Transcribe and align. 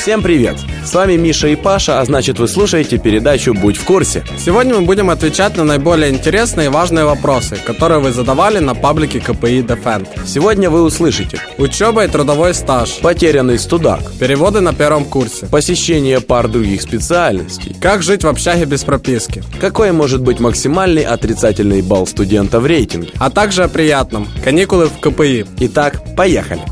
Всем 0.00 0.22
привет! 0.22 0.56
С 0.82 0.94
вами 0.94 1.16
Миша 1.16 1.48
и 1.48 1.56
Паша, 1.56 2.00
а 2.00 2.04
значит 2.06 2.38
вы 2.38 2.48
слушаете 2.48 2.96
передачу 2.96 3.52
«Будь 3.52 3.76
в 3.76 3.84
курсе». 3.84 4.24
Сегодня 4.38 4.76
мы 4.76 4.86
будем 4.86 5.10
отвечать 5.10 5.58
на 5.58 5.64
наиболее 5.64 6.08
интересные 6.08 6.68
и 6.68 6.70
важные 6.70 7.04
вопросы, 7.04 7.58
которые 7.66 8.00
вы 8.00 8.10
задавали 8.10 8.60
на 8.60 8.74
паблике 8.74 9.20
КПИ 9.20 9.60
Defend. 9.60 10.08
Сегодня 10.26 10.70
вы 10.70 10.84
услышите 10.84 11.38
Учеба 11.58 12.06
и 12.06 12.08
трудовой 12.08 12.54
стаж, 12.54 12.98
потерянный 13.02 13.58
студак, 13.58 14.00
переводы 14.18 14.60
на 14.60 14.72
первом 14.72 15.04
курсе, 15.04 15.44
посещение 15.44 16.22
пар 16.22 16.48
других 16.48 16.80
специальностей, 16.80 17.76
как 17.78 18.02
жить 18.02 18.24
в 18.24 18.28
общаге 18.28 18.64
без 18.64 18.84
прописки, 18.84 19.44
какой 19.60 19.92
может 19.92 20.22
быть 20.22 20.40
максимальный 20.40 21.02
отрицательный 21.02 21.82
балл 21.82 22.06
студента 22.06 22.58
в 22.58 22.64
рейтинге. 22.64 23.10
а 23.18 23.28
также 23.28 23.64
о 23.64 23.68
приятном– 23.68 24.26
каникулы 24.44 24.86
в 24.86 24.98
КПІ. 24.98 25.44
Итак, 25.58 26.00
поехали! 26.16 26.62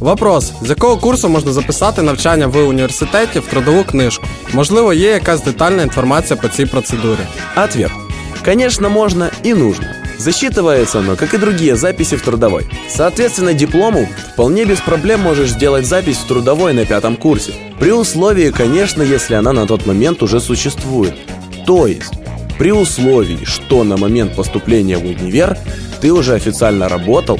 Вопрос: 0.00 0.52
з 0.62 0.68
якого 0.68 0.96
курсу 0.96 1.28
можна 1.28 1.52
записати 1.52 2.02
навчання 2.02 2.46
в 2.46 2.68
університеті 2.68 3.38
в 3.38 3.46
трудову 3.46 3.84
книжку? 3.84 4.26
Можливо, 4.52 4.92
є 4.92 5.10
якась 5.10 5.44
детальна 5.44 5.82
інформація 5.82 6.36
по 6.36 6.48
цій 6.48 6.66
процедурі. 6.66 7.20
Ответ. 7.64 7.90
Конечно, 8.44 8.88
можно 8.88 9.30
и 9.46 9.54
нужно. 9.54 9.86
Засчитывается 10.18 11.00
оно, 11.00 11.16
как 11.16 11.34
и 11.34 11.38
другие 11.38 11.76
записи 11.76 12.16
в 12.16 12.22
трудовой. 12.22 12.64
Соответственно, 12.88 13.52
диплому 13.52 14.08
вполне 14.32 14.64
без 14.64 14.80
проблем 14.80 15.20
можешь 15.20 15.50
сделать 15.50 15.84
запись 15.84 16.18
в 16.18 16.26
трудовой 16.26 16.72
на 16.72 16.84
пятом 16.84 17.16
курсе. 17.16 17.52
При 17.78 17.92
условии, 17.92 18.50
конечно, 18.50 19.02
если 19.02 19.34
она 19.34 19.52
на 19.52 19.66
тот 19.66 19.86
момент 19.86 20.22
уже 20.22 20.40
существует. 20.40 21.14
То 21.66 21.86
есть, 21.86 22.12
при 22.58 22.72
условии, 22.72 23.44
что 23.44 23.84
на 23.84 23.96
момент 23.96 24.34
поступления 24.34 24.96
в 24.96 25.04
универ 25.04 25.58
ты 26.00 26.12
уже 26.12 26.34
официально 26.34 26.88
работал 26.88 27.38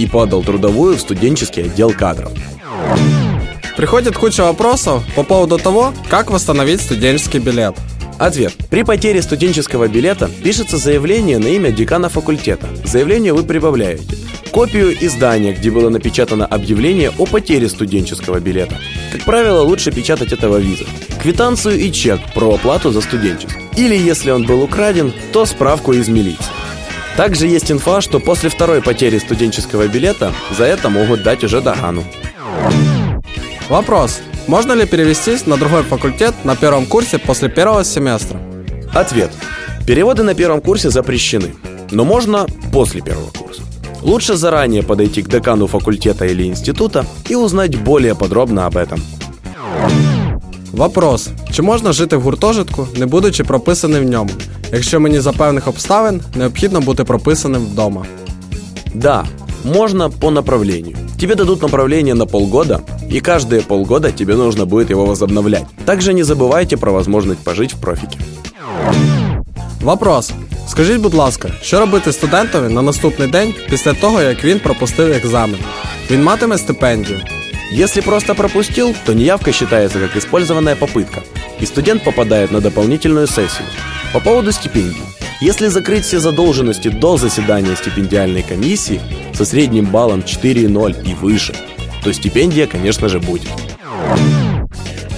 и 0.00 0.06
подал 0.06 0.42
трудовую 0.42 0.96
в 0.96 1.00
студенческий 1.00 1.64
отдел 1.64 1.92
кадров. 1.92 2.32
Приходит 3.76 4.16
куча 4.16 4.42
вопросов 4.42 5.02
по 5.14 5.22
поводу 5.22 5.58
того, 5.58 5.92
как 6.08 6.30
восстановить 6.30 6.80
студенческий 6.80 7.38
билет. 7.38 7.74
Ответ. 8.18 8.54
При 8.68 8.82
потере 8.82 9.22
студенческого 9.22 9.88
билета 9.88 10.30
пишется 10.42 10.76
заявление 10.76 11.38
на 11.38 11.46
имя 11.46 11.70
декана 11.70 12.08
факультета. 12.08 12.66
К 12.82 12.86
заявлению 12.86 13.34
вы 13.34 13.44
прибавляете 13.44 14.16
копию 14.50 14.92
издания, 15.00 15.52
где 15.52 15.70
было 15.70 15.90
напечатано 15.90 16.44
объявление 16.44 17.12
о 17.18 17.24
потере 17.24 17.68
студенческого 17.68 18.40
билета. 18.40 18.76
Как 19.12 19.22
правило, 19.22 19.62
лучше 19.62 19.92
печатать 19.92 20.32
этого 20.32 20.56
виза. 20.56 20.84
Квитанцию 21.22 21.78
и 21.78 21.92
чек 21.92 22.20
про 22.34 22.54
оплату 22.54 22.90
за 22.90 23.00
студенчество. 23.00 23.60
Или, 23.76 23.96
если 23.96 24.30
он 24.30 24.44
был 24.46 24.62
украден, 24.62 25.12
то 25.32 25.46
справку 25.46 25.92
из 25.92 26.08
милиции. 26.08 26.59
Также 27.20 27.46
есть 27.46 27.70
инфа, 27.70 28.00
что 28.00 28.18
после 28.18 28.48
второй 28.48 28.80
потери 28.80 29.18
студенческого 29.18 29.86
билета 29.88 30.32
за 30.56 30.64
это 30.64 30.88
могут 30.88 31.22
дать 31.22 31.44
уже 31.44 31.60
догану. 31.60 32.02
Вопрос. 33.68 34.20
Можно 34.46 34.72
ли 34.72 34.86
перевестись 34.86 35.44
на 35.44 35.58
другой 35.58 35.82
факультет 35.82 36.34
на 36.44 36.56
первом 36.56 36.86
курсе 36.86 37.18
после 37.18 37.50
первого 37.50 37.84
семестра? 37.84 38.40
Ответ. 38.94 39.30
Переводы 39.86 40.22
на 40.22 40.34
первом 40.34 40.62
курсе 40.62 40.88
запрещены, 40.88 41.54
но 41.90 42.06
можно 42.06 42.46
после 42.72 43.02
первого 43.02 43.28
курса. 43.28 43.60
Лучше 44.00 44.36
заранее 44.36 44.82
подойти 44.82 45.20
к 45.20 45.28
декану 45.28 45.66
факультета 45.66 46.24
или 46.24 46.44
института 46.44 47.04
и 47.28 47.34
узнать 47.34 47.76
более 47.76 48.14
подробно 48.14 48.64
об 48.64 48.78
этом. 48.78 48.98
Вопрос: 50.72 51.28
чи 51.52 51.60
можна 51.60 51.92
жити 51.92 52.14
в 52.16 52.22
гуртожитку, 52.22 52.88
не 52.96 53.04
будучи 53.04 53.44
прописаним 53.44 54.06
в 54.06 54.10
ньому? 54.10 54.30
Якщо 54.72 55.00
мені 55.00 55.20
за 55.20 55.32
певних 55.32 55.68
обставин 55.68 56.20
необхідно 56.34 56.80
бути 56.80 57.04
прописаним 57.04 57.62
вдома. 57.62 58.06
Да, 58.94 59.24
можно 59.64 60.10
по 60.10 60.30
направлению. 60.30 60.96
Тебе 61.20 61.34
дадут 61.34 61.62
направление 61.62 62.14
на 62.14 62.26
полгода, 62.26 62.80
и 63.12 63.20
каждые 63.20 63.60
полгода 63.62 64.10
тебе 64.10 64.36
нужно 64.36 64.66
будет 64.66 64.90
его 64.90 65.06
возобновлять. 65.06 65.66
Также 65.84 66.14
не 66.14 66.22
забывайте 66.22 66.76
про 66.76 66.92
возможность 66.92 67.44
пожить 67.44 67.74
в 67.74 67.76
профике. 67.76 68.18
Вопрос: 69.82 70.32
скажіть, 70.68 71.00
будь 71.00 71.14
ласка, 71.14 71.48
що 71.62 71.80
робити 71.80 72.12
студентові 72.12 72.72
на 72.72 72.82
наступний 72.82 73.28
день 73.28 73.54
після 73.70 73.92
того, 73.92 74.22
як 74.22 74.44
він 74.44 74.60
пропустив 74.60 75.12
екзамен? 75.12 75.60
Він 76.10 76.22
матиме 76.22 76.58
стипендію. 76.58 77.20
Если 77.70 78.00
просто 78.00 78.34
пропустил, 78.34 78.96
то 79.06 79.12
неявка 79.14 79.52
считается 79.52 80.00
как 80.00 80.16
использованная 80.16 80.74
попытка, 80.74 81.22
и 81.60 81.66
студент 81.66 82.02
попадает 82.02 82.50
на 82.50 82.60
дополнительную 82.60 83.28
сессию. 83.28 83.66
По 84.12 84.18
поводу 84.18 84.50
стипендий. 84.50 85.02
Если 85.40 85.68
закрыть 85.68 86.04
все 86.04 86.18
задолженности 86.18 86.88
до 86.88 87.16
заседания 87.16 87.76
стипендиальной 87.76 88.42
комиссии 88.42 89.00
со 89.32 89.44
средним 89.44 89.86
баллом 89.86 90.20
4,0 90.20 91.08
и 91.08 91.14
выше, 91.14 91.54
то 92.02 92.12
стипендия, 92.12 92.66
конечно 92.66 93.08
же, 93.08 93.20
будет. 93.20 93.48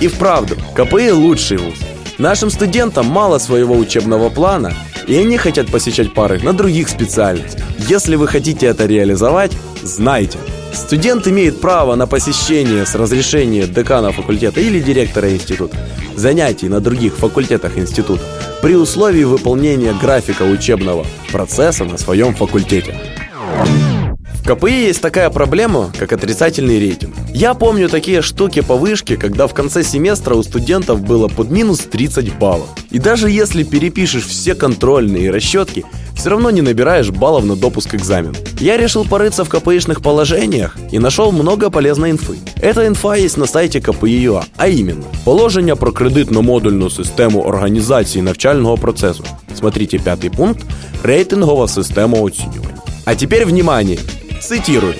И 0.00 0.08
вправду, 0.08 0.56
КПИ 0.74 1.12
лучший 1.12 1.58
вуз. 1.58 1.78
Нашим 2.18 2.50
студентам 2.50 3.06
мало 3.06 3.38
своего 3.38 3.76
учебного 3.76 4.28
плана, 4.28 4.74
и 5.06 5.14
они 5.14 5.38
хотят 5.38 5.68
посещать 5.70 6.12
пары 6.12 6.40
на 6.40 6.52
других 6.52 6.88
специальностях. 6.88 7.64
Если 7.88 8.16
вы 8.16 8.26
хотите 8.26 8.66
это 8.66 8.86
реализовать, 8.86 9.52
знайте. 9.82 10.38
Студент 10.72 11.26
имеет 11.28 11.60
право 11.60 11.94
на 11.94 12.06
посещение 12.06 12.86
с 12.86 12.94
разрешения 12.94 13.66
декана 13.66 14.12
факультета 14.12 14.60
или 14.60 14.80
директора 14.80 15.30
института 15.30 15.76
занятий 16.20 16.68
на 16.68 16.80
других 16.80 17.16
факультетах 17.16 17.78
института 17.78 18.22
при 18.62 18.76
условии 18.76 19.24
выполнения 19.24 19.94
графика 19.94 20.42
учебного 20.42 21.06
процесса 21.32 21.84
на 21.84 21.98
своем 21.98 22.34
факультете. 22.34 22.94
В 24.34 24.46
КПИ 24.46 24.86
есть 24.86 25.00
такая 25.00 25.30
проблема, 25.30 25.92
как 25.98 26.12
отрицательный 26.12 26.78
рейтинг. 26.78 27.14
Я 27.32 27.54
помню 27.54 27.88
такие 27.88 28.20
штуки 28.22 28.60
по 28.60 28.76
вышке, 28.76 29.16
когда 29.16 29.46
в 29.46 29.54
конце 29.54 29.82
семестра 29.82 30.34
у 30.34 30.42
студентов 30.42 31.02
было 31.02 31.28
под 31.28 31.50
минус 31.50 31.80
30 31.80 32.36
баллов. 32.38 32.68
И 32.90 32.98
даже 32.98 33.30
если 33.30 33.62
перепишешь 33.62 34.26
все 34.26 34.54
контрольные 34.54 35.30
расчетки, 35.30 35.84
все 36.19 36.29
равно 36.29 36.51
не 36.51 36.61
набираешь 36.61 37.09
баллов 37.09 37.45
на 37.45 37.55
допуск 37.55 37.91
к 37.91 37.95
экзамену. 37.95 38.35
Я 38.59 38.77
решил 38.77 39.05
порыться 39.05 39.43
в 39.43 39.49
КПИшных 39.49 40.01
положениях 40.01 40.77
и 40.91 40.99
нашел 40.99 41.31
много 41.31 41.69
полезной 41.69 42.11
инфы. 42.11 42.37
Эта 42.61 42.87
инфа 42.87 43.15
есть 43.15 43.37
на 43.37 43.45
сайте 43.45 43.81
КПІ.ЮА, 43.81 44.43
а 44.57 44.67
именно 44.67 45.03
положення 45.23 45.75
про 45.75 45.91
кредитно-модульну 45.91 46.89
систему 46.89 47.41
організації 47.41 48.21
навчального 48.21 48.77
процесу. 48.77 49.23
Смотрите 49.57 49.97
пятый 49.97 50.29
пункт 50.29 50.65
рейтингова 51.03 51.67
система 51.67 52.19
оцінювання. 52.19 52.81
А 53.05 53.15
теперь 53.15 53.45
внимание! 53.45 53.99
Цитирую. 54.41 54.93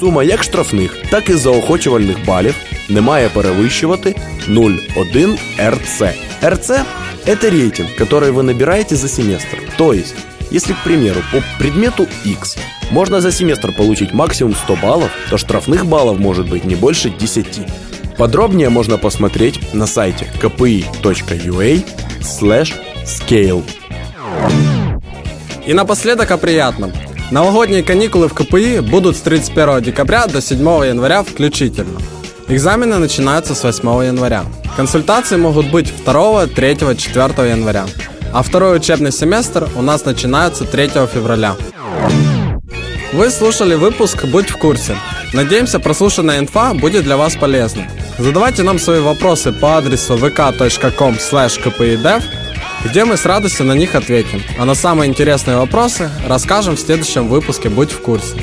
Сума 0.00 0.24
як 0.24 0.42
штрафних, 0.42 0.96
так 1.10 1.28
і 1.28 1.32
заохочувальних 1.32 2.16
балів 2.26 2.54
не 2.88 3.00
має 3.00 3.28
перевищувати 3.28 4.16
0,1 4.48 5.38
РЦ. 5.70 6.02
РЦ – 6.44 7.26
это 7.26 7.50
рейтинг, 7.50 7.88
который 7.98 8.30
вы 8.30 8.42
набираете 8.42 8.96
за 8.96 9.08
семестр. 9.08 9.58
То 9.76 9.92
есть, 9.92 10.14
если, 10.53 10.73
к 10.73 10.83
примеру, 10.83 11.21
по 11.31 11.43
предмету 11.59 12.07
X 12.23 12.55
можно 12.91 13.19
за 13.19 13.31
семестр 13.31 13.71
получить 13.71 14.13
максимум 14.13 14.55
100 14.55 14.75
баллов, 14.77 15.11
то 15.29 15.37
штрафных 15.37 15.85
баллов 15.87 16.19
может 16.19 16.47
быть 16.47 16.63
не 16.63 16.75
больше 16.75 17.09
10. 17.09 17.61
Подробнее 18.17 18.69
можно 18.69 18.99
посмотреть 18.99 19.73
на 19.73 19.87
сайте 19.87 20.27
kpi.ua 20.39 21.83
scale. 23.03 23.63
И 25.65 25.73
напоследок 25.73 26.29
о 26.31 26.37
приятном. 26.37 26.93
Новогодние 27.31 27.81
каникулы 27.81 28.27
в 28.27 28.35
КПИ 28.35 28.79
будут 28.81 29.17
с 29.17 29.21
31 29.21 29.81
декабря 29.81 30.27
до 30.27 30.39
7 30.39 30.59
января 30.59 31.23
включительно. 31.23 31.99
Экзамены 32.47 32.99
начинаются 32.99 33.55
с 33.55 33.63
8 33.63 34.05
января. 34.05 34.43
Консультации 34.77 35.37
могут 35.37 35.71
быть 35.71 35.91
2, 36.05 36.47
3, 36.47 36.77
4 36.95 37.49
января. 37.49 37.85
А 38.33 38.41
второй 38.41 38.77
учебный 38.77 39.11
семестр 39.11 39.69
у 39.75 39.83
нас 39.83 40.05
начинается 40.05 40.65
3 40.65 40.87
февраля. 41.13 41.55
Вы 43.13 43.29
слушали 43.29 43.75
выпуск 43.75 44.25
«Будь 44.25 44.49
в 44.49 44.57
курсе». 44.57 44.97
Надеемся, 45.33 45.79
прослушанная 45.79 46.39
инфа 46.39 46.73
будет 46.73 47.03
для 47.03 47.15
вас 47.15 47.35
полезной. 47.35 47.85
Задавайте 48.17 48.63
нам 48.63 48.79
свои 48.79 49.01
вопросы 49.01 49.51
по 49.51 49.77
адресу 49.77 50.15
vk.com 50.15 51.13
kpidev, 51.13 52.23
где 52.83 53.05
мы 53.05 53.17
с 53.17 53.25
радостью 53.25 53.67
на 53.67 53.73
них 53.73 53.93
ответим. 53.93 54.41
А 54.57 54.65
на 54.65 54.73
самые 54.73 55.09
интересные 55.09 55.57
вопросы 55.57 56.09
расскажем 56.27 56.75
в 56.75 56.79
следующем 56.79 57.27
выпуске 57.27 57.69
«Будь 57.69 57.91
в 57.91 58.01
курсе». 58.01 58.35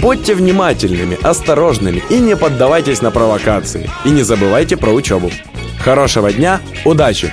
Будьте 0.00 0.34
внимательными, 0.34 1.18
осторожными 1.22 2.02
и 2.10 2.18
не 2.18 2.36
поддавайтесь 2.36 3.02
на 3.02 3.10
провокации. 3.10 3.90
И 4.04 4.10
не 4.10 4.22
забывайте 4.22 4.76
про 4.76 4.90
учебу. 4.90 5.30
Хорошего 5.78 6.32
дня, 6.32 6.60
удачи! 6.84 7.32